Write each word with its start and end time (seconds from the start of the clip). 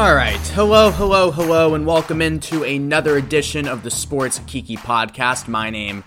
All 0.00 0.14
right. 0.14 0.40
Hello, 0.54 0.90
hello, 0.90 1.30
hello, 1.30 1.74
and 1.74 1.86
welcome 1.86 2.22
into 2.22 2.64
another 2.64 3.18
edition 3.18 3.68
of 3.68 3.82
the 3.82 3.90
Sports 3.90 4.40
Kiki 4.46 4.78
podcast. 4.78 5.46
My 5.46 5.68
name, 5.68 6.04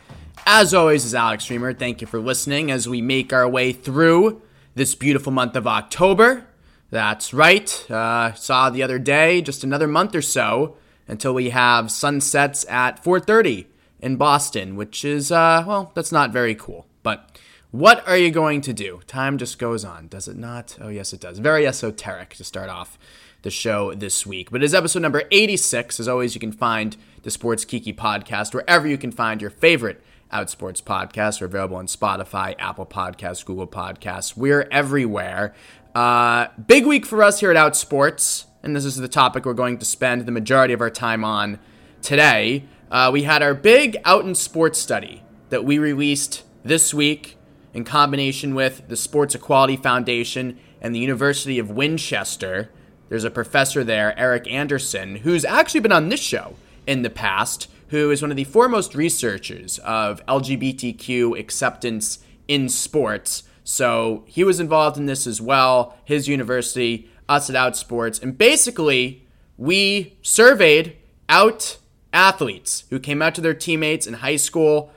as 0.48 0.74
always, 0.74 1.06
is 1.06 1.14
Alex 1.14 1.46
Reimer. 1.46 1.78
Thank 1.78 2.02
you 2.02 2.08
for 2.08 2.20
listening 2.20 2.72
as 2.72 2.90
we 2.90 3.04
make 3.04 3.32
our 3.32 3.48
way 3.48 3.72
through 3.72 4.42
this 4.74 4.96
beautiful 4.96 5.32
month 5.32 5.56
of 5.56 5.68
October. 5.68 6.48
That's 6.90 7.36
right. 7.36 7.70
Uh, 7.88 8.34
saw 8.34 8.72
the 8.72 8.82
other 8.82 8.98
day, 8.98 9.44
just 9.44 9.64
another 9.64 9.88
month 9.88 10.16
or 10.16 10.24
so 10.24 10.76
until 11.08 11.36
we 11.36 11.52
have 11.52 11.92
sunsets 11.92 12.66
at 12.68 13.04
4:30 13.04 13.68
in 14.00 14.16
Boston, 14.16 14.76
which 14.76 15.06
is 15.06 15.32
uh, 15.32 15.64
well, 15.68 15.92
that's 15.94 16.12
not 16.12 16.32
very 16.32 16.56
cool. 16.56 16.88
But 17.04 17.40
what 17.74 18.08
are 18.08 18.16
you 18.16 18.30
going 18.30 18.62
to 18.62 18.72
do? 18.72 19.02
Time 19.08 19.40
just 19.40 19.58
goes 19.58 19.84
on, 19.84 20.08
does 20.08 20.28
it 20.28 20.38
not? 20.38 20.78
Oh 20.80 20.90
yes, 20.90 21.12
it 21.12 21.20
does. 21.20 21.40
Very 21.40 21.66
esoteric 21.66 22.36
to 22.36 22.44
start 22.44 22.70
off 22.70 23.00
the 23.42 23.50
show 23.50 23.96
this 23.96 24.28
week. 24.28 24.52
But 24.52 24.64
it's 24.64 24.76
episode 24.76 25.02
number 25.02 25.24
86. 25.32 26.00
As 26.00 26.08
always, 26.08 26.36
you 26.36 26.40
can 26.40 26.52
find 26.52 26.96
the 27.24 27.32
Sports 27.32 27.66
Kiki 27.66 27.92
podcast 27.92 28.54
wherever 28.54 28.88
you 28.88 28.96
can 28.96 29.12
find 29.12 29.42
your 29.42 29.50
favorite 29.50 30.04
Outsports 30.32 30.84
podcasts. 30.84 31.42
We're 31.42 31.48
available 31.48 31.78
on 31.78 31.88
Spotify, 31.88 32.54
Apple 32.60 32.86
Podcasts, 32.86 33.44
Google 33.44 33.66
Podcasts. 33.66 34.38
We're 34.38 34.68
everywhere. 34.70 35.56
Uh, 35.96 36.50
big 36.68 36.86
week 36.86 37.08
for 37.08 37.24
us 37.24 37.40
here 37.40 37.50
at 37.50 37.58
Outsports, 37.58 38.46
and 38.62 38.76
this 38.76 38.86
is 38.86 38.98
the 38.98 39.08
topic 39.08 39.46
we're 39.46 39.54
going 39.54 39.80
to 39.80 39.86
spend 39.86 40.28
the 40.28 40.32
majority 40.32 40.76
of 40.76 40.82
our 40.82 40.92
time 40.92 41.24
on 41.24 41.58
today. 42.04 42.66
Uh, 42.92 43.10
we 43.12 43.24
had 43.24 43.42
our 43.42 43.56
big 43.56 43.98
out 44.06 44.26
in 44.26 44.36
sports 44.36 44.78
study 44.78 45.24
that 45.50 45.66
we 45.66 45.80
released 45.80 46.44
this 46.64 46.94
week 46.94 47.38
in 47.74 47.84
combination 47.84 48.56
with 48.56 48.88
the 48.88 48.96
Sports 48.96 49.36
Equality 49.36 49.78
Foundation 49.78 50.60
and 50.82 50.94
the 50.94 51.00
University 51.00 51.60
of 51.60 51.72
Winchester. 51.72 52.70
There's 53.10 53.24
a 53.24 53.32
professor 53.32 53.84
there, 53.84 54.18
Eric 54.18 54.48
Anderson, 54.48 55.18
who's 55.18 55.46
actually 55.46 55.80
been 55.80 55.92
on 55.92 56.10
this 56.10 56.20
show 56.20 56.56
in 56.86 57.02
the 57.02 57.10
past, 57.10 57.70
who 57.90 58.12
is 58.12 58.22
one 58.22 58.32
of 58.32 58.38
the 58.38 58.44
foremost 58.44 58.96
researchers 58.96 59.80
of 59.80 60.26
LGBTQ 60.26 61.40
acceptance 61.40 62.20
in 62.48 62.70
sports. 62.70 63.44
So 63.64 64.24
he 64.28 64.44
was 64.44 64.60
involved 64.60 64.98
in 64.98 65.06
this 65.06 65.26
as 65.26 65.42
well, 65.42 65.98
his 66.04 66.28
university, 66.28 67.10
us 67.30 67.50
at 67.50 67.56
Outsports. 67.56 68.22
And 68.22 68.38
basically, 68.38 69.26
we 69.58 70.18
surveyed 70.22 70.98
out 71.30 71.78
athletes 72.12 72.84
who 72.90 73.00
came 73.00 73.22
out 73.22 73.34
to 73.36 73.42
their 73.42 73.54
teammates 73.54 74.06
in 74.06 74.16
high 74.16 74.36
school 74.36 74.92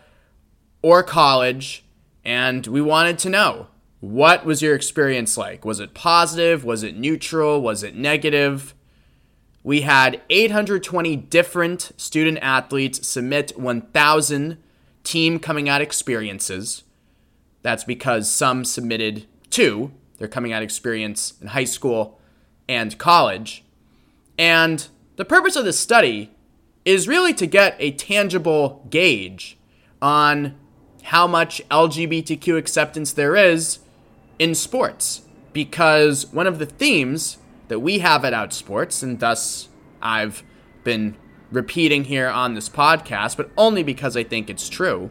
or 0.82 1.02
college, 1.02 1.84
and 2.26 2.66
we 2.66 2.82
wanted 2.82 3.20
to 3.20 3.30
know 3.30 3.68
what 4.00 4.44
was 4.44 4.60
your 4.60 4.74
experience 4.74 5.38
like? 5.38 5.64
Was 5.64 5.78
it 5.78 5.94
positive? 5.94 6.64
Was 6.64 6.82
it 6.82 6.96
neutral? 6.96 7.62
Was 7.62 7.84
it 7.84 7.94
negative? 7.94 8.74
We 9.62 9.82
had 9.82 10.20
820 10.28 11.16
different 11.16 11.92
student 11.96 12.38
athletes 12.42 13.06
submit 13.06 13.58
1,000 13.58 14.58
team 15.04 15.38
coming 15.38 15.68
out 15.68 15.80
experiences. 15.80 16.82
That's 17.62 17.84
because 17.84 18.30
some 18.30 18.64
submitted 18.64 19.26
two, 19.48 19.92
their 20.18 20.28
coming 20.28 20.52
out 20.52 20.62
experience 20.62 21.34
in 21.40 21.48
high 21.48 21.64
school 21.64 22.20
and 22.68 22.98
college. 22.98 23.64
And 24.36 24.86
the 25.14 25.24
purpose 25.24 25.54
of 25.54 25.64
this 25.64 25.78
study 25.78 26.32
is 26.84 27.06
really 27.06 27.34
to 27.34 27.46
get 27.46 27.76
a 27.78 27.92
tangible 27.92 28.84
gauge 28.90 29.58
on 30.02 30.56
how 31.06 31.24
much 31.26 31.62
LGBTQ 31.70 32.58
acceptance 32.58 33.12
there 33.12 33.36
is 33.36 33.78
in 34.40 34.54
sports. 34.56 35.22
Because 35.52 36.26
one 36.32 36.48
of 36.48 36.58
the 36.58 36.66
themes 36.66 37.38
that 37.68 37.78
we 37.78 38.00
have 38.00 38.24
at 38.24 38.32
Outsports, 38.32 39.04
and 39.04 39.20
thus 39.20 39.68
I've 40.02 40.42
been 40.82 41.16
repeating 41.52 42.04
here 42.04 42.28
on 42.28 42.54
this 42.54 42.68
podcast, 42.68 43.36
but 43.36 43.50
only 43.56 43.84
because 43.84 44.16
I 44.16 44.24
think 44.24 44.50
it's 44.50 44.68
true, 44.68 45.10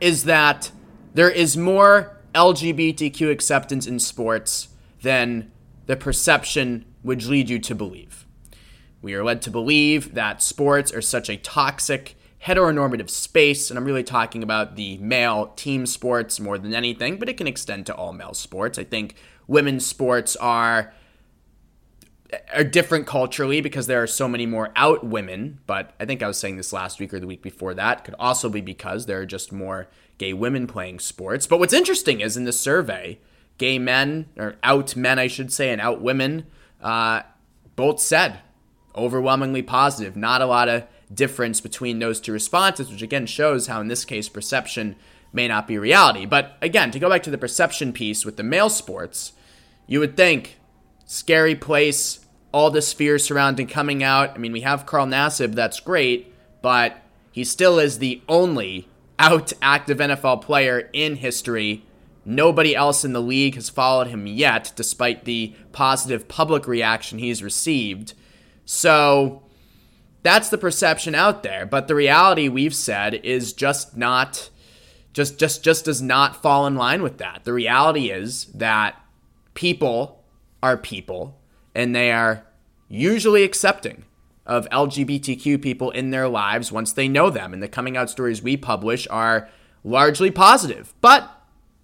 is 0.00 0.24
that 0.24 0.70
there 1.12 1.30
is 1.30 1.58
more 1.58 2.18
LGBTQ 2.34 3.30
acceptance 3.30 3.86
in 3.86 3.98
sports 3.98 4.68
than 5.02 5.52
the 5.84 5.96
perception 5.96 6.86
would 7.02 7.22
lead 7.24 7.50
you 7.50 7.58
to 7.58 7.74
believe. 7.74 8.26
We 9.02 9.12
are 9.12 9.22
led 9.22 9.42
to 9.42 9.50
believe 9.50 10.14
that 10.14 10.42
sports 10.42 10.90
are 10.90 11.02
such 11.02 11.28
a 11.28 11.36
toxic, 11.36 12.16
heteronormative 12.46 13.08
space, 13.08 13.70
and 13.70 13.78
I'm 13.78 13.84
really 13.84 14.04
talking 14.04 14.42
about 14.42 14.76
the 14.76 14.98
male 14.98 15.52
team 15.56 15.86
sports 15.86 16.38
more 16.38 16.58
than 16.58 16.74
anything, 16.74 17.18
but 17.18 17.28
it 17.28 17.36
can 17.36 17.46
extend 17.46 17.86
to 17.86 17.94
all 17.94 18.12
male 18.12 18.34
sports. 18.34 18.78
I 18.78 18.84
think 18.84 19.14
women's 19.46 19.86
sports 19.86 20.36
are 20.36 20.92
are 22.52 22.64
different 22.64 23.06
culturally 23.06 23.60
because 23.60 23.86
there 23.86 24.02
are 24.02 24.08
so 24.08 24.26
many 24.28 24.44
more 24.44 24.72
out 24.74 25.04
women, 25.04 25.60
but 25.66 25.94
I 26.00 26.04
think 26.04 26.22
I 26.22 26.26
was 26.26 26.36
saying 26.36 26.56
this 26.56 26.72
last 26.72 26.98
week 26.98 27.14
or 27.14 27.20
the 27.20 27.28
week 27.28 27.42
before 27.42 27.74
that. 27.74 28.04
Could 28.04 28.16
also 28.18 28.48
be 28.48 28.60
because 28.60 29.06
there 29.06 29.20
are 29.20 29.26
just 29.26 29.52
more 29.52 29.88
gay 30.18 30.32
women 30.32 30.66
playing 30.66 30.98
sports. 30.98 31.46
But 31.46 31.60
what's 31.60 31.72
interesting 31.72 32.20
is 32.20 32.36
in 32.36 32.44
the 32.44 32.52
survey, 32.52 33.20
gay 33.56 33.78
men, 33.78 34.26
or 34.36 34.56
out 34.64 34.96
men, 34.96 35.18
I 35.18 35.28
should 35.28 35.52
say, 35.52 35.70
and 35.70 35.80
out 35.80 36.00
women, 36.00 36.46
uh, 36.82 37.22
both 37.76 38.00
said 38.00 38.40
overwhelmingly 38.96 39.62
positive. 39.62 40.16
Not 40.16 40.42
a 40.42 40.46
lot 40.46 40.68
of 40.68 40.84
difference 41.12 41.60
between 41.60 41.98
those 41.98 42.20
two 42.20 42.32
responses, 42.32 42.90
which 42.90 43.02
again 43.02 43.26
shows 43.26 43.66
how, 43.66 43.80
in 43.80 43.88
this 43.88 44.04
case, 44.04 44.28
perception 44.28 44.96
may 45.32 45.48
not 45.48 45.66
be 45.66 45.76
reality. 45.76 46.26
But 46.26 46.56
again, 46.62 46.90
to 46.92 46.98
go 46.98 47.10
back 47.10 47.22
to 47.24 47.30
the 47.30 47.38
perception 47.38 47.92
piece 47.92 48.24
with 48.24 48.36
the 48.36 48.42
male 48.42 48.70
sports, 48.70 49.32
you 49.86 50.00
would 50.00 50.16
think 50.16 50.58
scary 51.06 51.54
place, 51.54 52.20
all 52.52 52.70
this 52.70 52.92
fear 52.92 53.18
surrounding 53.18 53.66
coming 53.66 54.02
out. 54.02 54.30
I 54.34 54.38
mean, 54.38 54.52
we 54.52 54.60
have 54.62 54.86
Carl 54.86 55.06
Nassib, 55.06 55.54
that's 55.54 55.80
great, 55.80 56.32
but 56.62 57.02
he 57.32 57.44
still 57.44 57.78
is 57.78 57.98
the 57.98 58.22
only 58.28 58.88
out 59.18 59.52
active 59.60 59.98
NFL 59.98 60.42
player 60.42 60.88
in 60.92 61.16
history. 61.16 61.84
Nobody 62.24 62.74
else 62.74 63.04
in 63.04 63.12
the 63.12 63.20
league 63.20 63.56
has 63.56 63.68
followed 63.68 64.06
him 64.06 64.26
yet, 64.26 64.72
despite 64.76 65.24
the 65.24 65.54
positive 65.72 66.26
public 66.28 66.66
reaction 66.66 67.18
he's 67.18 67.42
received. 67.42 68.14
So 68.64 69.42
that's 70.24 70.48
the 70.48 70.58
perception 70.58 71.14
out 71.14 71.42
there, 71.42 71.66
but 71.66 71.86
the 71.86 71.94
reality 71.94 72.48
we've 72.48 72.74
said 72.74 73.14
is 73.14 73.52
just 73.52 73.96
not 73.96 74.48
just 75.12 75.38
just 75.38 75.62
just 75.62 75.84
does 75.84 76.02
not 76.02 76.42
fall 76.42 76.66
in 76.66 76.74
line 76.74 77.02
with 77.02 77.18
that. 77.18 77.42
The 77.44 77.52
reality 77.52 78.10
is 78.10 78.46
that 78.46 79.00
people 79.52 80.24
are 80.62 80.76
people 80.78 81.38
and 81.74 81.94
they 81.94 82.10
are 82.10 82.44
usually 82.88 83.44
accepting 83.44 84.04
of 84.46 84.68
LGBTQ 84.70 85.60
people 85.60 85.90
in 85.90 86.10
their 86.10 86.28
lives 86.28 86.72
once 86.72 86.92
they 86.92 87.06
know 87.06 87.28
them. 87.28 87.52
And 87.52 87.62
the 87.62 87.68
coming 87.68 87.96
out 87.96 88.08
stories 88.08 88.42
we 88.42 88.56
publish 88.56 89.06
are 89.10 89.48
largely 89.84 90.30
positive. 90.30 90.94
But 91.02 91.30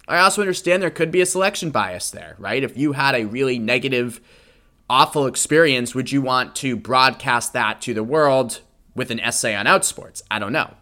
I 0.07 0.17
also 0.17 0.41
understand 0.41 0.81
there 0.81 0.89
could 0.89 1.11
be 1.11 1.21
a 1.21 1.25
selection 1.27 1.69
bias 1.69 2.09
there, 2.09 2.35
right? 2.39 2.63
If 2.63 2.75
you 2.75 2.93
had 2.93 3.13
a 3.13 3.25
really 3.25 3.59
negative 3.59 4.19
awful 4.91 5.25
experience, 5.25 5.95
would 5.95 6.11
you 6.11 6.21
want 6.21 6.53
to 6.53 6.75
broadcast 6.75 7.53
that 7.53 7.79
to 7.79 7.93
the 7.93 8.03
world 8.03 8.59
with 8.93 9.09
an 9.09 9.21
essay 9.21 9.55
on 9.55 9.65
outsports? 9.65 10.21
I 10.29 10.37
don't 10.37 10.51
know. 10.51 10.73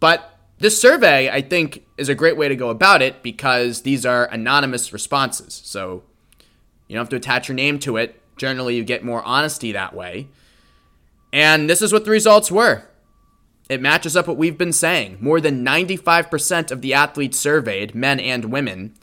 But 0.00 0.38
this 0.58 0.80
survey, 0.80 1.28
I 1.28 1.42
think, 1.42 1.84
is 1.98 2.08
a 2.08 2.14
great 2.14 2.38
way 2.38 2.48
to 2.48 2.56
go 2.56 2.70
about 2.70 3.02
it 3.02 3.22
because 3.22 3.82
these 3.82 4.06
are 4.06 4.24
anonymous 4.24 4.90
responses. 4.90 5.60
So 5.64 6.02
you 6.88 6.94
don't 6.94 7.02
have 7.02 7.10
to 7.10 7.16
attach 7.16 7.48
your 7.48 7.54
name 7.54 7.78
to 7.80 7.98
it. 7.98 8.22
Generally, 8.38 8.76
you 8.76 8.84
get 8.84 9.04
more 9.04 9.22
honesty 9.22 9.70
that 9.72 9.94
way. 9.94 10.28
And 11.30 11.68
this 11.68 11.82
is 11.82 11.92
what 11.92 12.06
the 12.06 12.10
results 12.10 12.50
were. 12.50 12.84
It 13.68 13.82
matches 13.82 14.16
up 14.16 14.26
what 14.26 14.38
we've 14.38 14.56
been 14.56 14.72
saying. 14.72 15.18
More 15.20 15.42
than 15.42 15.64
95% 15.64 16.70
of 16.70 16.80
the 16.80 16.94
athletes 16.94 17.38
surveyed, 17.38 17.94
men 17.94 18.18
and 18.18 18.46
women, 18.46 18.94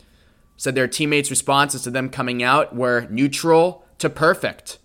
said 0.57 0.73
their 0.73 0.87
teammates' 0.87 1.29
responses 1.29 1.83
to 1.83 1.91
them 1.91 2.09
coming 2.09 2.41
out 2.41 2.75
were 2.75 3.07
neutral 3.11 3.85
to 3.99 4.09
perfect. 4.09 4.79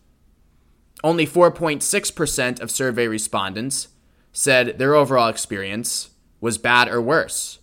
Only 1.02 1.26
4.6% 1.26 2.60
of 2.60 2.70
survey 2.70 3.06
respondents 3.06 3.88
said 4.32 4.78
their 4.78 4.94
overall 4.94 5.28
experience 5.28 6.10
was 6.40 6.58
bad 6.58 6.88
or 6.88 7.00
worse. 7.00 7.60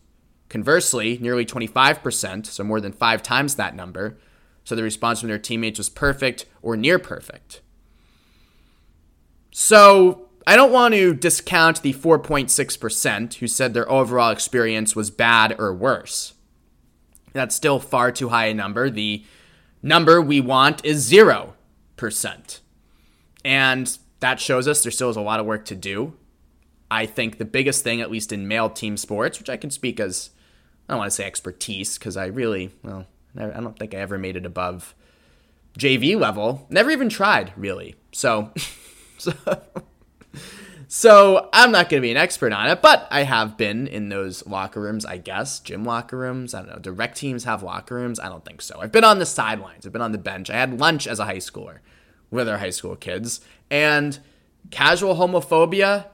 Conversely, 0.49 1.17
nearly 1.21 1.45
25%, 1.45 2.45
so 2.45 2.63
more 2.63 2.81
than 2.81 2.91
five 2.91 3.23
times 3.23 3.55
that 3.55 3.75
number, 3.75 4.17
so 4.63 4.75
the 4.75 4.83
response 4.83 5.19
from 5.19 5.29
their 5.29 5.39
teammates 5.39 5.77
was 5.77 5.89
perfect 5.89 6.45
or 6.61 6.75
near 6.75 6.99
perfect. 6.99 7.61
So 9.51 10.29
I 10.47 10.55
don't 10.55 10.71
want 10.71 10.93
to 10.93 11.13
discount 11.13 11.81
the 11.81 11.93
4.6% 11.93 13.35
who 13.35 13.47
said 13.47 13.73
their 13.73 13.89
overall 13.89 14.31
experience 14.31 14.95
was 14.95 15.11
bad 15.11 15.55
or 15.59 15.73
worse. 15.73 16.33
That's 17.33 17.55
still 17.55 17.79
far 17.79 18.11
too 18.11 18.29
high 18.29 18.47
a 18.47 18.53
number. 18.53 18.89
The 18.89 19.23
number 19.81 20.21
we 20.21 20.41
want 20.41 20.83
is 20.85 21.11
0%. 21.11 22.59
And 23.43 23.97
that 24.19 24.39
shows 24.39 24.67
us 24.67 24.83
there 24.83 24.91
still 24.91 25.09
is 25.09 25.17
a 25.17 25.21
lot 25.21 25.39
of 25.39 25.45
work 25.45 25.65
to 25.65 25.75
do. 25.75 26.13
I 26.89 27.05
think 27.05 27.37
the 27.37 27.45
biggest 27.45 27.83
thing, 27.83 28.01
at 28.01 28.11
least 28.11 28.31
in 28.31 28.47
male 28.47 28.69
team 28.69 28.97
sports, 28.97 29.39
which 29.39 29.49
I 29.49 29.57
can 29.57 29.71
speak 29.71 29.99
as, 29.99 30.31
I 30.87 30.93
don't 30.93 30.99
want 30.99 31.09
to 31.09 31.15
say 31.15 31.25
expertise, 31.25 31.97
because 31.97 32.17
I 32.17 32.25
really, 32.25 32.71
well, 32.83 33.05
I 33.37 33.47
don't 33.47 33.79
think 33.79 33.93
I 33.93 33.99
ever 33.99 34.17
made 34.17 34.35
it 34.35 34.45
above 34.45 34.93
JV 35.79 36.19
level, 36.19 36.67
never 36.69 36.91
even 36.91 37.09
tried 37.09 37.53
really. 37.55 37.95
So, 38.11 38.51
so, 39.17 39.33
so 40.93 41.47
I'm 41.53 41.71
not 41.71 41.87
going 41.87 42.01
to 42.01 42.05
be 42.05 42.11
an 42.11 42.17
expert 42.17 42.51
on 42.51 42.67
it, 42.67 42.81
but 42.81 43.07
I 43.09 43.23
have 43.23 43.55
been 43.55 43.87
in 43.87 44.09
those 44.09 44.45
locker 44.45 44.81
rooms, 44.81 45.05
I 45.05 45.19
guess, 45.19 45.61
gym 45.61 45.85
locker 45.85 46.17
rooms. 46.17 46.53
I 46.53 46.59
don't 46.63 46.69
know. 46.69 46.79
Do 46.79 46.91
rec 46.91 47.15
teams 47.15 47.45
have 47.45 47.63
locker 47.63 47.95
rooms? 47.95 48.19
I 48.19 48.27
don't 48.27 48.43
think 48.43 48.61
so. 48.61 48.77
I've 48.81 48.91
been 48.91 49.05
on 49.05 49.17
the 49.17 49.25
sidelines. 49.25 49.85
I've 49.85 49.93
been 49.93 50.01
on 50.01 50.11
the 50.11 50.17
bench. 50.17 50.49
I 50.49 50.55
had 50.55 50.77
lunch 50.81 51.07
as 51.07 51.17
a 51.17 51.23
high 51.23 51.37
schooler 51.37 51.77
with 52.29 52.49
our 52.49 52.57
high 52.57 52.71
school 52.71 52.97
kids, 52.97 53.39
and 53.69 54.19
casual 54.69 55.15
homophobia 55.15 56.07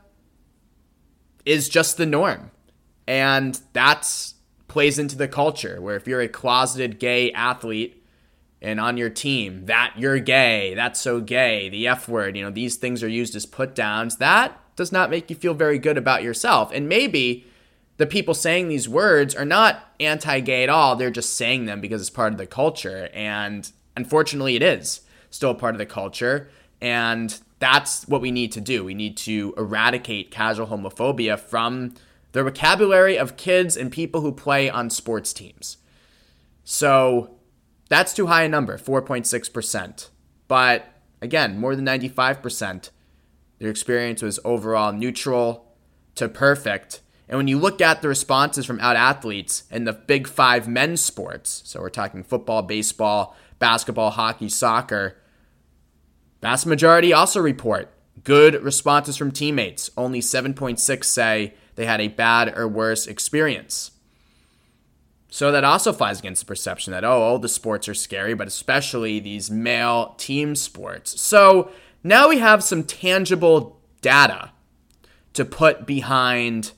is 1.43 1.69
just 1.69 1.97
the 1.97 2.05
norm. 2.05 2.51
And 3.07 3.59
that 3.73 4.31
plays 4.67 4.99
into 4.99 5.17
the 5.17 5.27
culture 5.27 5.81
where 5.81 5.95
if 5.95 6.07
you're 6.07 6.21
a 6.21 6.27
closeted 6.27 6.99
gay 6.99 7.31
athlete 7.31 8.05
and 8.61 8.79
on 8.79 8.95
your 8.95 9.09
team 9.09 9.65
that 9.65 9.93
you're 9.97 10.19
gay, 10.19 10.75
that's 10.75 11.01
so 11.01 11.19
gay, 11.19 11.67
the 11.67 11.87
F 11.87 12.07
word, 12.07 12.37
you 12.37 12.43
know, 12.43 12.51
these 12.51 12.75
things 12.75 13.01
are 13.01 13.09
used 13.09 13.35
as 13.35 13.47
put 13.47 13.73
downs, 13.73 14.17
that 14.17 14.61
does 14.77 14.93
not 14.93 15.09
make 15.09 15.29
you 15.29 15.35
feel 15.35 15.53
very 15.53 15.77
good 15.77 15.97
about 15.97 16.23
yourself. 16.23 16.71
And 16.71 16.87
maybe 16.87 17.45
the 17.97 18.05
people 18.05 18.33
saying 18.33 18.69
these 18.69 18.87
words 18.87 19.35
are 19.35 19.43
not 19.43 19.83
anti 19.99 20.39
gay 20.39 20.63
at 20.63 20.69
all, 20.69 20.95
they're 20.95 21.11
just 21.11 21.35
saying 21.35 21.65
them 21.65 21.81
because 21.81 21.99
it's 21.99 22.09
part 22.09 22.31
of 22.31 22.37
the 22.37 22.47
culture. 22.47 23.09
And 23.13 23.69
unfortunately, 23.97 24.55
it 24.55 24.63
is 24.63 25.01
still 25.29 25.53
part 25.53 25.75
of 25.75 25.79
the 25.79 25.85
culture. 25.85 26.49
And 26.79 27.37
that's 27.59 28.07
what 28.07 28.21
we 28.21 28.31
need 28.31 28.51
to 28.53 28.61
do. 28.61 28.85
We 28.85 28.93
need 28.93 29.17
to 29.17 29.53
eradicate 29.57 30.31
casual 30.31 30.67
homophobia 30.67 31.39
from 31.39 31.95
the 32.31 32.43
vocabulary 32.43 33.17
of 33.17 33.35
kids 33.35 33.75
and 33.75 33.91
people 33.91 34.21
who 34.21 34.31
play 34.31 34.69
on 34.69 34.91
sports 34.91 35.33
teams. 35.33 35.77
So 36.63 37.31
that's 37.89 38.13
too 38.13 38.27
high 38.27 38.43
a 38.43 38.49
number, 38.49 38.77
4.6%. 38.77 40.09
But 40.47 40.85
again, 41.21 41.57
more 41.59 41.75
than 41.75 41.85
95%, 41.85 42.91
their 43.59 43.69
experience 43.69 44.21
was 44.21 44.39
overall 44.43 44.91
neutral 44.91 45.65
to 46.15 46.27
perfect. 46.27 47.01
And 47.29 47.37
when 47.37 47.47
you 47.47 47.59
look 47.59 47.81
at 47.81 48.01
the 48.01 48.07
responses 48.07 48.65
from 48.65 48.79
out 48.79 48.95
athletes 48.95 49.63
in 49.69 49.83
the 49.83 49.93
big 49.93 50.27
five 50.27 50.67
men's 50.67 51.01
sports, 51.01 51.61
so 51.65 51.81
we're 51.81 51.89
talking 51.89 52.23
football, 52.23 52.61
baseball, 52.61 53.35
basketball, 53.59 54.11
hockey, 54.11 54.49
soccer, 54.49 55.17
vast 56.41 56.65
majority 56.65 57.11
also 57.11 57.39
report 57.39 57.89
good 58.23 58.61
responses 58.63 59.17
from 59.17 59.31
teammates. 59.31 59.89
Only 59.97 60.21
7.6 60.21 61.03
say 61.03 61.53
they 61.75 61.85
had 61.85 62.01
a 62.01 62.07
bad 62.07 62.57
or 62.57 62.67
worse 62.67 63.07
experience. 63.07 63.91
So 65.29 65.51
that 65.51 65.63
also 65.63 65.91
flies 65.91 66.19
against 66.19 66.41
the 66.41 66.47
perception 66.47 66.91
that, 66.93 67.03
oh, 67.03 67.21
all 67.21 67.39
the 67.39 67.49
sports 67.49 67.87
are 67.89 67.93
scary, 67.93 68.33
but 68.33 68.47
especially 68.47 69.19
these 69.19 69.51
male 69.51 70.15
team 70.17 70.55
sports. 70.55 71.19
So 71.19 71.69
now 72.07 72.29
we 72.29 72.39
have 72.39 72.63
some 72.63 72.83
tangible 72.83 73.79
data 74.01 74.51
to 75.33 75.45
put 75.45 75.85
behind 75.85 76.71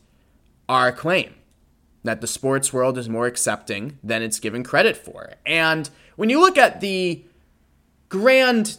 our 0.67 0.91
claim 0.91 1.33
that 2.03 2.21
the 2.21 2.27
sports 2.27 2.71
world 2.71 2.97
is 2.97 3.09
more 3.09 3.27
accepting 3.27 3.97
than 4.03 4.21
it's 4.21 4.39
given 4.39 4.63
credit 4.63 4.95
for. 4.95 5.33
And 5.45 5.89
when 6.15 6.29
you 6.29 6.39
look 6.39 6.57
at 6.57 6.81
the 6.81 7.23
grand 8.07 8.77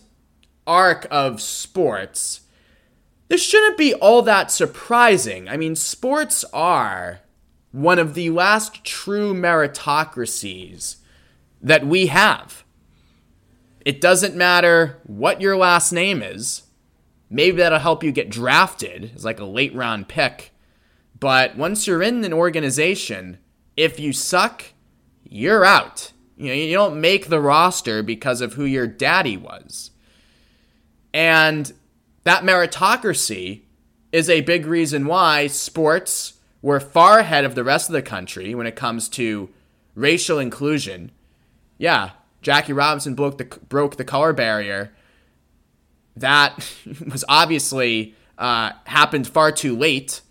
arc 0.66 1.06
of 1.10 1.40
sports, 1.40 2.42
this 3.28 3.44
shouldn't 3.44 3.78
be 3.78 3.94
all 3.94 4.22
that 4.22 4.50
surprising. 4.50 5.48
I 5.48 5.56
mean, 5.56 5.76
sports 5.76 6.44
are 6.52 7.20
one 7.72 7.98
of 7.98 8.14
the 8.14 8.30
last 8.30 8.84
true 8.84 9.32
meritocracies 9.34 10.96
that 11.62 11.86
we 11.86 12.06
have. 12.06 12.64
It 13.84 14.00
doesn't 14.00 14.36
matter 14.36 15.00
what 15.04 15.40
your 15.40 15.56
last 15.56 15.92
name 15.92 16.22
is. 16.22 16.62
Maybe 17.30 17.58
that'll 17.58 17.78
help 17.78 18.02
you 18.02 18.12
get 18.12 18.28
drafted 18.28 19.12
as 19.14 19.24
like 19.24 19.40
a 19.40 19.44
late 19.44 19.74
round 19.74 20.08
pick. 20.08 20.52
But 21.18 21.56
once 21.56 21.86
you're 21.86 22.02
in 22.02 22.24
an 22.24 22.32
organization, 22.32 23.38
if 23.76 24.00
you 24.00 24.12
suck, 24.12 24.64
you're 25.24 25.64
out. 25.64 26.12
You 26.36 26.48
know, 26.48 26.54
you 26.54 26.72
don't 26.72 27.00
make 27.00 27.28
the 27.28 27.40
roster 27.40 28.02
because 28.02 28.40
of 28.40 28.54
who 28.54 28.64
your 28.64 28.86
daddy 28.86 29.36
was. 29.36 29.90
And 31.12 31.72
that 32.24 32.42
meritocracy 32.42 33.62
is 34.12 34.28
a 34.28 34.40
big 34.40 34.66
reason 34.66 35.06
why 35.06 35.46
sports 35.46 36.34
were 36.62 36.80
far 36.80 37.20
ahead 37.20 37.44
of 37.44 37.54
the 37.54 37.64
rest 37.64 37.88
of 37.88 37.92
the 37.92 38.02
country 38.02 38.54
when 38.54 38.66
it 38.66 38.76
comes 38.76 39.08
to 39.10 39.50
racial 39.94 40.38
inclusion. 40.38 41.10
Yeah, 41.78 42.10
Jackie 42.42 42.72
Robinson 42.72 43.14
broke 43.14 43.38
the, 43.38 43.44
broke 43.44 43.96
the 43.96 44.04
color 44.04 44.32
barrier. 44.32 44.92
That 46.16 46.56
was 47.10 47.24
obviously 47.28 48.14
uh, 48.38 48.72
happened 48.84 49.28
far 49.28 49.52
too 49.52 49.76
late. 49.76 50.22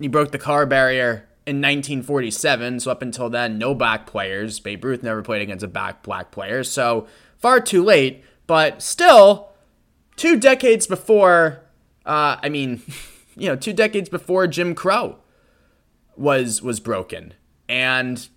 He 0.00 0.08
broke 0.08 0.32
the 0.32 0.38
color 0.38 0.66
barrier 0.66 1.28
in 1.46 1.56
1947, 1.56 2.80
so 2.80 2.90
up 2.90 3.02
until 3.02 3.30
then, 3.30 3.56
no 3.56 3.74
black 3.74 4.06
players. 4.06 4.58
Babe 4.58 4.84
Ruth 4.84 5.02
never 5.02 5.22
played 5.22 5.42
against 5.42 5.64
a 5.64 5.68
black 5.68 6.02
black 6.02 6.32
player, 6.32 6.64
so 6.64 7.06
far 7.38 7.60
too 7.60 7.84
late. 7.84 8.24
But 8.46 8.82
still, 8.82 9.50
two 10.16 10.38
decades 10.38 10.86
before, 10.86 11.62
uh, 12.04 12.36
I 12.42 12.48
mean, 12.48 12.82
you 13.36 13.48
know, 13.48 13.56
two 13.56 13.72
decades 13.72 14.08
before 14.08 14.46
Jim 14.48 14.74
Crow 14.74 15.18
was 16.16 16.62
was 16.62 16.80
broken, 16.80 17.34
and 17.68 18.28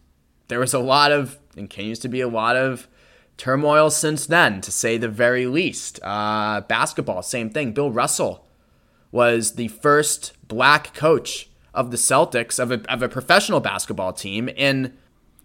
there 0.50 0.60
was 0.60 0.74
a 0.74 0.80
lot 0.80 1.12
of 1.12 1.40
and 1.56 1.70
continues 1.70 2.00
to 2.00 2.08
be 2.08 2.22
a 2.22 2.28
lot 2.28 2.56
of 2.56 2.88
turmoil 3.38 3.90
since 3.90 4.26
then, 4.26 4.62
to 4.62 4.72
say 4.72 4.98
the 4.98 5.08
very 5.08 5.46
least. 5.46 6.00
Uh, 6.04 6.62
basketball, 6.62 7.22
same 7.22 7.50
thing. 7.50 7.72
Bill 7.72 7.92
Russell 7.92 8.46
was 9.12 9.54
the 9.54 9.70
first 9.70 10.34
black 10.48 10.94
coach 10.94 11.50
of 11.74 11.92
the 11.92 11.98
Celtics 11.98 12.60
of 12.60 12.72
a, 12.72 12.82
of 12.92 13.02
a 13.02 13.10
professional 13.10 13.60
basketball 13.60 14.14
team 14.14 14.50
in 14.50 14.82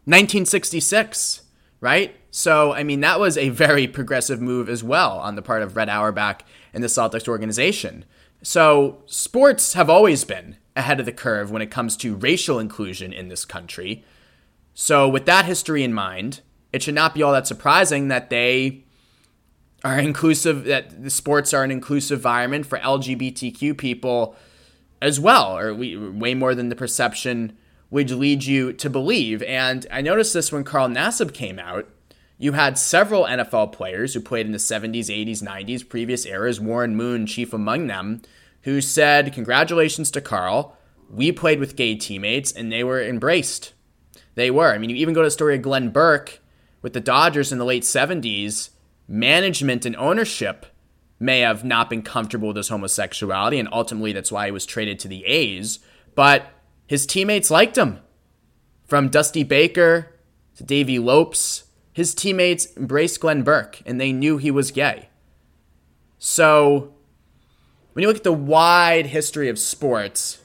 1966, 0.07 1.43
right? 1.81 2.17
So, 2.31 2.73
I 2.73 2.83
mean, 2.83 3.01
that 3.01 3.21
was 3.21 3.39
a 3.39 3.51
very 3.51 3.87
progressive 3.87 4.41
move 4.41 4.69
as 4.69 4.83
well 4.83 5.19
on 5.19 5.37
the 5.37 5.43
part 5.43 5.63
of 5.63 5.77
Red 5.77 5.89
Auerbach 5.89 6.43
and 6.73 6.83
the 6.83 6.89
Celtics 6.89 7.29
organization. 7.29 8.05
So, 8.43 9.03
sports 9.07 9.75
have 9.75 9.89
always 9.89 10.25
been 10.25 10.57
ahead 10.77 10.99
of 10.99 11.07
the 11.07 11.13
curve 11.13 11.51
when 11.51 11.63
it 11.63 11.71
comes 11.71 11.97
to 11.99 12.17
racial 12.17 12.59
inclusion 12.59 13.13
in 13.13 13.29
this 13.29 13.45
country. 13.45 14.05
So, 14.75 15.09
with 15.09 15.27
that 15.27 15.45
history 15.45 15.85
in 15.85 15.95
mind, 15.95 16.41
it 16.73 16.83
should 16.83 16.95
not 16.95 17.15
be 17.15 17.23
all 17.23 17.33
that 17.33 17.47
surprising 17.47 18.09
that 18.09 18.29
they 18.29 18.85
are 19.85 19.99
inclusive, 19.99 20.65
that 20.65 21.03
the 21.03 21.11
sports 21.11 21.55
are 21.55 21.63
an 21.63 21.71
inclusive 21.71 22.19
environment 22.19 22.67
for 22.67 22.79
LGBTQ 22.79 23.79
people 23.79 24.37
as 25.01 25.21
well, 25.21 25.57
or 25.57 25.73
we, 25.75 25.97
way 25.97 26.35
more 26.35 26.55
than 26.55 26.71
the 26.71 26.77
perception 26.77 27.57
would 27.91 28.11
lead 28.11 28.45
you 28.45 28.73
to 28.73 28.91
believe. 28.91 29.43
And 29.43 29.87
I 29.91 30.01
noticed 30.01 30.35
this 30.35 30.51
when 30.51 30.65
Carl 30.65 30.89
Nassib 30.89 31.33
came 31.33 31.59
out 31.59 31.89
you 32.37 32.53
had 32.53 32.77
several 32.77 33.25
NFL 33.25 33.73
players 33.73 34.15
who 34.15 34.21
played 34.21 34.47
in 34.47 34.53
the 34.53 34.59
70s, 34.59 35.07
80s, 35.07 35.43
90s, 35.43 35.89
previous 35.89 36.27
eras, 36.27 36.61
Warren 36.61 36.97
Moon 36.97 37.27
chief 37.27 37.53
among 37.53 37.87
them, 37.87 38.23
who 38.63 38.81
said, 38.81 39.33
Congratulations 39.33 40.11
to 40.11 40.21
Carl. 40.21 40.77
We 41.09 41.31
played 41.31 41.61
with 41.61 41.77
gay 41.77 41.95
teammates 41.95 42.51
and 42.51 42.73
they 42.73 42.83
were 42.83 43.03
embraced. 43.03 43.73
They 44.35 44.51
were. 44.51 44.73
I 44.73 44.79
mean, 44.79 44.91
you 44.91 44.97
even 44.97 45.15
go 45.15 45.23
to 45.23 45.27
the 45.27 45.31
story 45.31 45.57
of 45.57 45.63
Glenn 45.63 45.91
Burke 45.91 46.41
with 46.83 46.93
the 46.93 47.01
Dodgers 47.01 47.53
in 47.53 47.59
the 47.59 47.65
late 47.65 47.83
70s. 47.83 48.71
Management 49.07 49.85
and 49.85 49.97
ownership 49.97 50.67
may 51.21 51.41
have 51.41 51.65
not 51.65 51.91
been 51.91 52.03
comfortable 52.03 52.49
with 52.49 52.57
his 52.57 52.69
homosexuality, 52.69 53.59
and 53.59 53.69
ultimately 53.71 54.13
that's 54.13 54.33
why 54.33 54.47
he 54.47 54.53
was 54.53 54.67
traded 54.67 54.99
to 55.01 55.09
the 55.09 55.25
A's. 55.25 55.79
But 56.15 56.47
his 56.87 57.07
teammates 57.07 57.51
liked 57.51 57.77
him. 57.77 58.01
From 58.87 59.09
Dusty 59.09 59.45
Baker 59.45 60.15
to 60.57 60.65
Davey 60.65 60.99
Lopes 60.99 61.65
his 61.95 62.13
teammates 62.13 62.77
embraced 62.77 63.21
Glenn 63.21 63.43
Burke 63.43 63.81
and 63.87 64.01
they 64.01 64.13
knew 64.13 64.37
he 64.37 64.51
was 64.51 64.73
gay. 64.73 65.09
So, 66.19 66.93
when 67.93 68.03
you 68.03 68.09
look 68.09 68.17
at 68.17 68.25
the 68.25 68.33
wide 68.33 69.07
history 69.07 69.49
of 69.49 69.59
sports, 69.59 70.43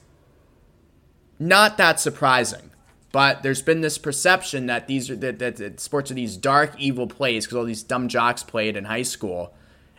not 1.40 1.76
that 1.76 1.98
surprising. 1.98 2.69
But 3.12 3.42
there's 3.42 3.62
been 3.62 3.80
this 3.80 3.98
perception 3.98 4.66
that 4.66 4.86
these 4.86 5.10
are 5.10 5.16
that, 5.16 5.38
that, 5.40 5.56
that 5.56 5.80
sports 5.80 6.10
are 6.10 6.14
these 6.14 6.36
dark, 6.36 6.74
evil 6.78 7.06
plays 7.06 7.44
because 7.44 7.56
all 7.56 7.64
these 7.64 7.82
dumb 7.82 8.08
jocks 8.08 8.42
played 8.42 8.76
in 8.76 8.84
high 8.84 9.02
school, 9.02 9.52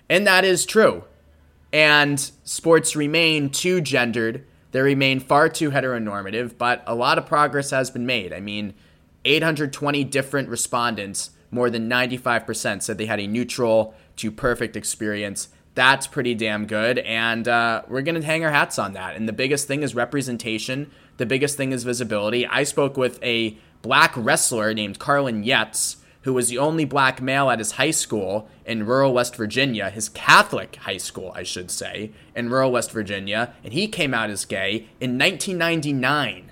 and 0.09 0.25
that 0.25 0.45
is 0.45 0.65
true. 0.65 1.03
And 1.73 2.19
sports 2.43 2.95
remain 2.95 3.49
too 3.49 3.81
gendered. 3.81 4.45
They 4.71 4.81
remain 4.81 5.19
far 5.19 5.49
too 5.49 5.71
heteronormative. 5.71 6.57
But 6.57 6.83
a 6.87 6.95
lot 6.95 7.17
of 7.17 7.25
progress 7.25 7.71
has 7.71 7.89
been 7.89 8.05
made. 8.05 8.33
I 8.33 8.39
mean, 8.39 8.73
820 9.25 10.03
different 10.05 10.49
respondents 10.49 11.31
more 11.51 11.69
than 11.69 11.89
95% 11.89 12.81
said 12.81 12.97
they 12.97 13.05
had 13.05 13.19
a 13.19 13.27
neutral 13.27 13.93
to 14.17 14.31
perfect 14.31 14.75
experience. 14.75 15.49
That's 15.75 16.07
pretty 16.07 16.33
damn 16.35 16.65
good. 16.65 16.99
And 16.99 17.47
uh, 17.47 17.83
we're 17.87 18.01
going 18.01 18.19
to 18.19 18.25
hang 18.25 18.43
our 18.43 18.51
hats 18.51 18.79
on 18.79 18.93
that. 18.93 19.15
And 19.15 19.27
the 19.27 19.33
biggest 19.33 19.67
thing 19.67 19.83
is 19.83 19.95
representation, 19.95 20.91
the 21.21 21.25
biggest 21.27 21.55
thing 21.55 21.71
is 21.71 21.83
visibility. 21.83 22.47
I 22.47 22.63
spoke 22.63 22.97
with 22.97 23.21
a 23.23 23.55
black 23.83 24.11
wrestler 24.17 24.73
named 24.73 24.97
Carlin 24.97 25.43
Yetz, 25.43 25.97
who 26.23 26.33
was 26.33 26.49
the 26.49 26.57
only 26.57 26.83
black 26.83 27.21
male 27.21 27.51
at 27.51 27.59
his 27.59 27.73
high 27.73 27.91
school 27.91 28.49
in 28.65 28.87
rural 28.87 29.13
West 29.13 29.35
Virginia, 29.35 29.91
his 29.91 30.09
Catholic 30.09 30.77
high 30.77 30.97
school, 30.97 31.31
I 31.35 31.43
should 31.43 31.69
say, 31.69 32.11
in 32.35 32.49
rural 32.49 32.71
West 32.71 32.91
Virginia, 32.91 33.53
and 33.63 33.71
he 33.71 33.87
came 33.87 34.15
out 34.15 34.31
as 34.31 34.45
gay 34.45 34.89
in 34.99 35.19
1999. 35.19 36.51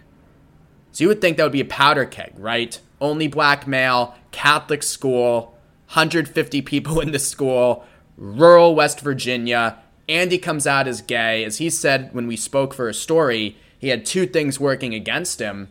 So 0.91 1.03
you 1.03 1.07
would 1.07 1.19
think 1.19 1.37
that 1.37 1.43
would 1.43 1.51
be 1.51 1.61
a 1.61 1.65
powder 1.65 2.05
keg, 2.05 2.33
right? 2.37 2.79
Only 3.01 3.27
black 3.27 3.65
male, 3.67 4.15
Catholic 4.31 4.83
school, 4.83 5.57
150 5.87 6.61
people 6.61 6.99
in 6.99 7.11
the 7.11 7.17
school, 7.17 7.85
rural 8.17 8.75
West 8.75 9.01
Virginia. 9.01 9.79
Andy 10.07 10.37
comes 10.37 10.67
out 10.67 10.87
as 10.87 11.01
gay. 11.01 11.43
As 11.43 11.57
he 11.57 11.71
said 11.71 12.13
when 12.13 12.27
we 12.27 12.35
spoke 12.35 12.75
for 12.75 12.87
a 12.87 12.93
story, 12.93 13.57
he 13.79 13.87
had 13.89 14.05
two 14.05 14.27
things 14.27 14.59
working 14.59 14.93
against 14.93 15.39
him. 15.39 15.69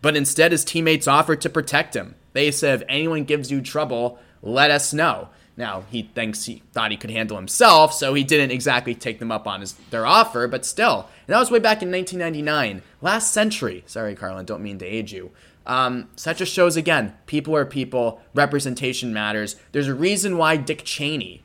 But 0.00 0.16
instead, 0.16 0.52
his 0.52 0.64
teammates 0.64 1.06
offered 1.06 1.40
to 1.42 1.50
protect 1.50 1.94
him. 1.94 2.14
They 2.32 2.50
said, 2.50 2.80
if 2.80 2.86
anyone 2.88 3.24
gives 3.24 3.50
you 3.50 3.60
trouble, 3.60 4.18
let 4.40 4.70
us 4.70 4.94
know. 4.94 5.28
Now, 5.56 5.84
he 5.90 6.04
thinks 6.04 6.44
he 6.44 6.62
thought 6.72 6.90
he 6.90 6.96
could 6.96 7.10
handle 7.10 7.36
himself, 7.36 7.92
so 7.92 8.14
he 8.14 8.24
didn't 8.24 8.52
exactly 8.52 8.94
take 8.94 9.18
them 9.18 9.30
up 9.30 9.46
on 9.46 9.60
his, 9.60 9.74
their 9.90 10.06
offer, 10.06 10.48
but 10.48 10.64
still. 10.64 11.08
And 11.26 11.34
that 11.34 11.38
was 11.38 11.50
way 11.50 11.58
back 11.58 11.82
in 11.82 11.90
1999, 11.90 12.82
last 13.02 13.34
century. 13.34 13.84
Sorry, 13.86 14.14
Carlin, 14.14 14.46
don't 14.46 14.62
mean 14.62 14.78
to 14.78 14.86
age 14.86 15.12
you. 15.12 15.32
Um, 15.66 16.08
so 16.16 16.30
that 16.30 16.38
just 16.38 16.54
shows 16.54 16.76
again 16.76 17.14
people 17.26 17.54
are 17.54 17.66
people, 17.66 18.22
representation 18.34 19.12
matters. 19.12 19.56
There's 19.72 19.88
a 19.88 19.94
reason 19.94 20.38
why 20.38 20.56
Dick 20.56 20.82
Cheney, 20.84 21.42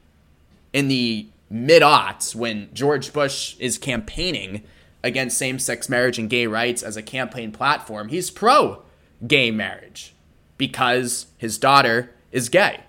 in 0.71 0.87
the 0.87 1.27
mid 1.49 1.81
aughts, 1.81 2.33
when 2.33 2.69
George 2.73 3.11
Bush 3.11 3.57
is 3.59 3.77
campaigning 3.77 4.63
against 5.05 5.37
same 5.37 5.59
sex 5.59 5.87
marriage 5.87 6.17
and 6.17 6.29
gay 6.29 6.47
rights 6.47 6.81
as 6.81 6.97
a 6.97 7.03
campaign 7.03 7.51
platform, 7.51 8.09
he's 8.09 8.31
pro 8.31 8.81
gay 9.25 9.51
marriage 9.51 10.15
because 10.57 11.27
his 11.37 11.59
daughter 11.59 12.09
is 12.31 12.49
gay. 12.49 12.81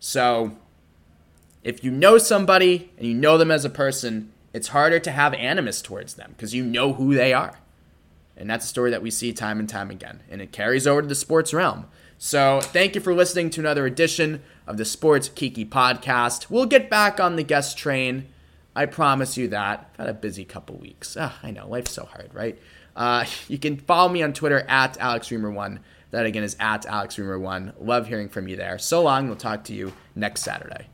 So 0.00 0.56
if 1.62 1.84
you 1.84 1.92
know 1.92 2.18
somebody 2.18 2.90
and 2.98 3.06
you 3.06 3.14
know 3.14 3.38
them 3.38 3.52
as 3.52 3.64
a 3.64 3.70
person, 3.70 4.32
it's 4.52 4.68
harder 4.68 4.98
to 4.98 5.12
have 5.12 5.32
animus 5.34 5.80
towards 5.80 6.14
them 6.14 6.32
because 6.36 6.54
you 6.54 6.64
know 6.64 6.92
who 6.92 7.14
they 7.14 7.32
are. 7.32 7.60
And 8.36 8.50
that's 8.50 8.64
a 8.64 8.68
story 8.68 8.90
that 8.90 9.02
we 9.02 9.12
see 9.12 9.32
time 9.32 9.60
and 9.60 9.68
time 9.68 9.92
again. 9.92 10.24
And 10.28 10.42
it 10.42 10.50
carries 10.50 10.88
over 10.88 11.02
to 11.02 11.08
the 11.08 11.14
sports 11.14 11.54
realm. 11.54 11.86
So 12.18 12.60
thank 12.60 12.96
you 12.96 13.00
for 13.00 13.14
listening 13.14 13.50
to 13.50 13.60
another 13.60 13.86
edition 13.86 14.42
of 14.66 14.76
the 14.76 14.84
Sports 14.84 15.28
Kiki 15.28 15.64
podcast. 15.64 16.50
We'll 16.50 16.66
get 16.66 16.90
back 16.90 17.20
on 17.20 17.36
the 17.36 17.44
guest 17.44 17.78
train. 17.78 18.26
I 18.76 18.86
promise 18.86 19.36
you 19.36 19.48
that. 19.48 19.90
I've 19.92 20.06
had 20.06 20.08
a 20.08 20.18
busy 20.18 20.44
couple 20.44 20.76
weeks. 20.76 21.16
Ah, 21.18 21.38
I 21.42 21.50
know, 21.50 21.68
life's 21.68 21.92
so 21.92 22.04
hard, 22.04 22.30
right? 22.34 22.58
Uh, 22.96 23.24
you 23.48 23.58
can 23.58 23.76
follow 23.76 24.08
me 24.08 24.22
on 24.22 24.32
Twitter 24.32 24.64
at 24.68 24.98
AlexReimer1. 24.98 25.78
That 26.10 26.26
again 26.26 26.44
is 26.44 26.56
at 26.60 26.82
AlexReimer1. 26.82 27.74
Love 27.80 28.06
hearing 28.06 28.28
from 28.28 28.46
you 28.46 28.56
there. 28.56 28.78
So 28.78 29.02
long. 29.02 29.26
We'll 29.26 29.36
talk 29.36 29.64
to 29.64 29.74
you 29.74 29.92
next 30.14 30.42
Saturday. 30.42 30.86